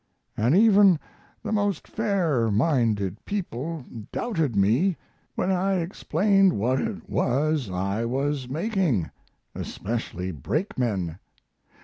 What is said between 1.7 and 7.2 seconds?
fair minded people doubted me when I explained what it